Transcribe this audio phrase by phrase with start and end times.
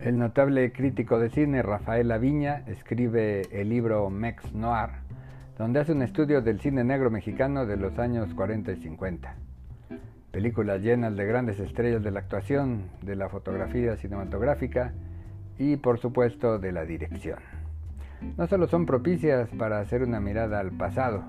[0.00, 4.88] El notable crítico de cine Rafael Aviña escribe el libro Mex Noir,
[5.58, 9.34] donde hace un estudio del cine negro mexicano de los años 40 y 50.
[10.30, 14.94] Películas llenas de grandes estrellas de la actuación, de la fotografía cinematográfica
[15.58, 17.40] y por supuesto de la dirección.
[18.38, 21.24] No solo son propicias para hacer una mirada al pasado,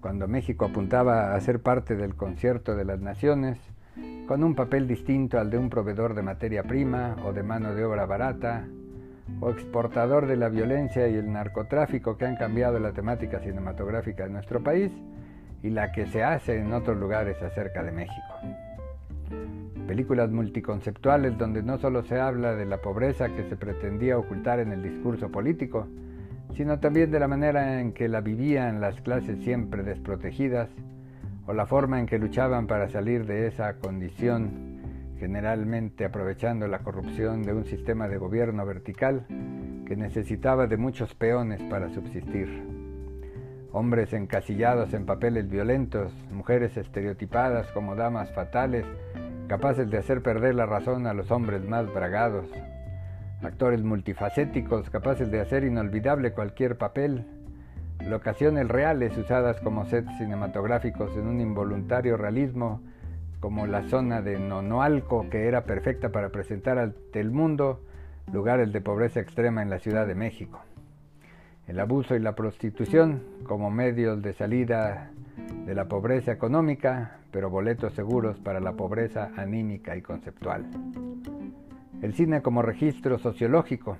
[0.00, 3.56] cuando México apuntaba a ser parte del concierto de las naciones,
[4.26, 7.84] con un papel distinto al de un proveedor de materia prima o de mano de
[7.84, 8.66] obra barata,
[9.40, 14.30] o exportador de la violencia y el narcotráfico que han cambiado la temática cinematográfica de
[14.30, 14.92] nuestro país
[15.62, 18.34] y la que se hace en otros lugares acerca de México.
[19.86, 24.72] Películas multiconceptuales donde no solo se habla de la pobreza que se pretendía ocultar en
[24.72, 25.86] el discurso político,
[26.54, 30.70] sino también de la manera en que la vivían las clases siempre desprotegidas
[31.46, 37.42] o la forma en que luchaban para salir de esa condición, generalmente aprovechando la corrupción
[37.42, 39.26] de un sistema de gobierno vertical
[39.86, 42.48] que necesitaba de muchos peones para subsistir.
[43.72, 48.86] Hombres encasillados en papeles violentos, mujeres estereotipadas como damas fatales,
[49.48, 52.46] capaces de hacer perder la razón a los hombres más bragados,
[53.42, 57.26] actores multifacéticos capaces de hacer inolvidable cualquier papel,
[58.08, 62.80] locaciones reales usadas como sets cinematográficos en un involuntario realismo,
[63.40, 67.80] como la zona de Nonoalco, que era perfecta para presentar ante el mundo
[68.32, 70.60] lugares de pobreza extrema en la Ciudad de México.
[71.66, 75.10] El abuso y la prostitución como medios de salida
[75.66, 80.66] de la pobreza económica, pero boletos seguros para la pobreza anímica y conceptual.
[82.02, 83.96] El cine como registro sociológico,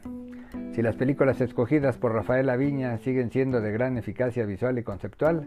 [0.75, 5.47] si las películas escogidas por Rafael Aviña siguen siendo de gran eficacia visual y conceptual,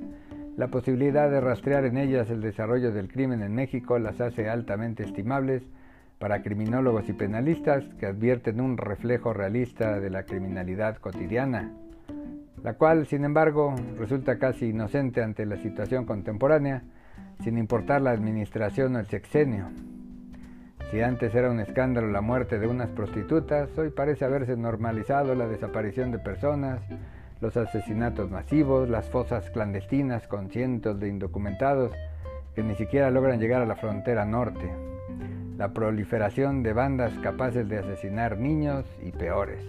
[0.55, 5.03] la posibilidad de rastrear en ellas el desarrollo del crimen en México las hace altamente
[5.03, 5.63] estimables
[6.17, 11.73] para criminólogos y penalistas que advierten un reflejo realista de la criminalidad cotidiana,
[12.63, 16.83] la cual, sin embargo, resulta casi inocente ante la situación contemporánea,
[17.43, 19.67] sin importar la administración o el sexenio.
[20.91, 25.45] Si antes era un escándalo la muerte de unas prostitutas, hoy parece haberse normalizado la
[25.45, 26.81] desaparición de personas,
[27.41, 31.91] los asesinatos masivos, las fosas clandestinas con cientos de indocumentados
[32.55, 34.71] que ni siquiera logran llegar a la frontera norte,
[35.57, 39.63] la proliferación de bandas capaces de asesinar niños y peores.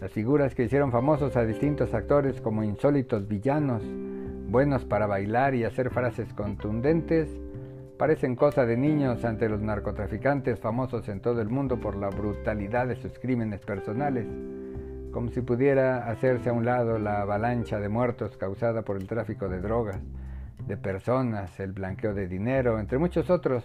[0.00, 3.82] Las figuras que hicieron famosos a distintos actores como insólitos villanos,
[4.48, 7.28] buenos para bailar y hacer frases contundentes,
[8.00, 12.88] parecen cosa de niños ante los narcotraficantes famosos en todo el mundo por la brutalidad
[12.88, 14.26] de sus crímenes personales,
[15.12, 19.50] como si pudiera hacerse a un lado la avalancha de muertos causada por el tráfico
[19.50, 20.00] de drogas,
[20.66, 23.64] de personas, el blanqueo de dinero, entre muchos otros,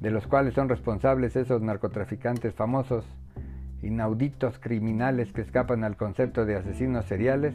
[0.00, 3.06] de los cuales son responsables esos narcotraficantes famosos,
[3.82, 7.54] inauditos criminales que escapan al concepto de asesinos seriales,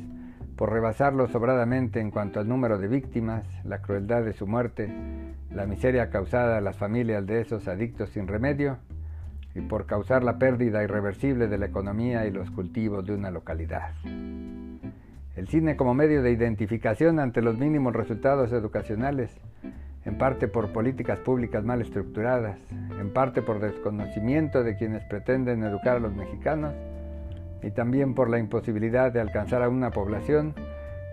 [0.60, 4.94] por rebasarlo sobradamente en cuanto al número de víctimas, la crueldad de su muerte,
[5.54, 8.78] la miseria causada a las familias de esos adictos sin remedio
[9.56, 13.94] y por causar la pérdida irreversible de la economía y los cultivos de una localidad.
[15.38, 19.34] El cine como medio de identificación ante los mínimos resultados educacionales,
[20.04, 22.60] en parte por políticas públicas mal estructuradas,
[23.00, 26.74] en parte por desconocimiento de quienes pretenden educar a los mexicanos
[27.62, 30.54] y también por la imposibilidad de alcanzar a una población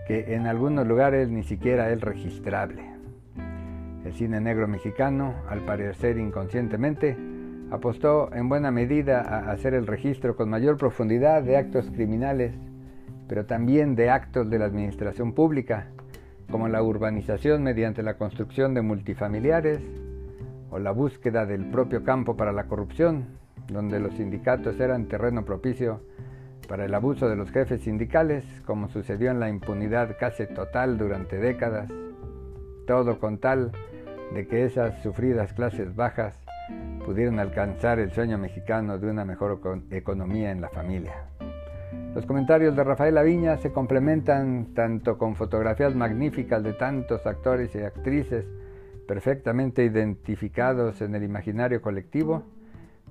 [0.06, 2.82] que en algunos lugares ni siquiera es registrable.
[4.04, 7.16] El cine negro mexicano, al parecer inconscientemente,
[7.72, 12.54] apostó en buena medida a hacer el registro con mayor profundidad de actos criminales,
[13.28, 15.88] pero también de actos de la administración pública,
[16.48, 19.80] como la urbanización mediante la construcción de multifamiliares
[20.70, 23.24] o la búsqueda del propio campo para la corrupción,
[23.66, 26.02] donde los sindicatos eran terreno propicio
[26.66, 31.38] para el abuso de los jefes sindicales, como sucedió en la impunidad casi total durante
[31.38, 31.90] décadas,
[32.86, 33.72] todo con tal
[34.34, 36.38] de que esas sufridas clases bajas
[37.04, 39.60] pudieran alcanzar el sueño mexicano de una mejor
[39.90, 41.28] economía en la familia.
[42.14, 47.78] Los comentarios de Rafael Aviña se complementan tanto con fotografías magníficas de tantos actores y
[47.80, 48.46] actrices
[49.06, 52.42] perfectamente identificados en el imaginario colectivo,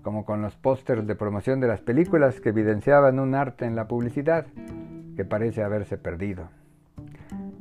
[0.05, 3.87] como con los pósters de promoción de las películas que evidenciaban un arte en la
[3.87, 4.45] publicidad
[5.15, 6.49] que parece haberse perdido.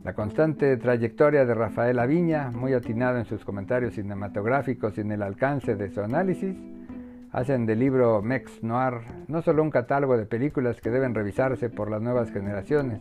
[0.04, 5.22] La constante trayectoria de Rafael Aviña, muy atinado en sus comentarios cinematográficos y en el
[5.22, 6.54] alcance de su análisis,
[7.32, 11.90] hacen del libro Mex Noir no solo un catálogo de películas que deben revisarse por
[11.90, 13.00] las nuevas generaciones,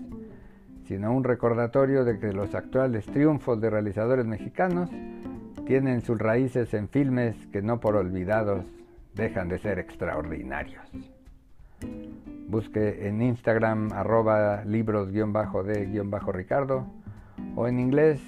[0.85, 4.89] sino un recordatorio de que los actuales triunfos de realizadores mexicanos
[5.65, 8.63] tienen sus raíces en filmes que no por olvidados
[9.15, 10.89] dejan de ser extraordinarios.
[12.47, 16.87] Busque en Instagram arroba libros-de-ricardo
[17.55, 18.19] o en inglés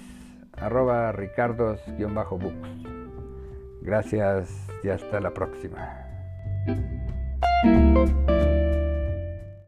[0.56, 2.68] arroba ricardos-books.
[3.82, 6.02] Gracias y hasta la próxima.